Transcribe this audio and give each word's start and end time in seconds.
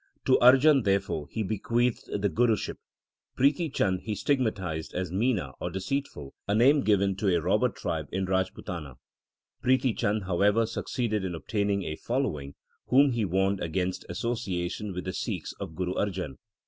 To 0.25 0.39
Arjan, 0.41 0.83
therefore, 0.83 1.27
he 1.29 1.43
bequeathed 1.43 2.07
the 2.11 2.27
Guruship. 2.27 2.79
Prithi 3.37 3.71
Chand 3.71 4.01
he 4.01 4.15
stigmatized 4.15 4.95
as 4.95 5.11
Mina 5.11 5.51
or 5.61 5.69
deceitful, 5.69 6.33
a 6.47 6.55
name 6.55 6.81
given 6.81 7.15
to 7.17 7.27
a 7.27 7.39
robber 7.39 7.69
tribe 7.69 8.07
in 8.11 8.25
Rajputana. 8.25 8.95
Prithi 9.63 9.95
Chand, 9.95 10.23
however, 10.23 10.65
succeeded 10.65 11.23
in 11.23 11.35
obtaining 11.35 11.83
a 11.83 11.97
following, 11.97 12.55
whom 12.87 13.11
he 13.11 13.25
warned 13.25 13.59
against 13.61 14.03
association 14.09 14.91
with 14.91 15.05
the 15.05 15.13
Sikhs 15.13 15.53
of 15.59 15.75
Guru 15.75 15.93
Arjan. 15.93 16.37